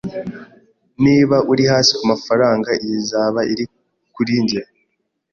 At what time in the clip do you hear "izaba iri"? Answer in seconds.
3.01-3.65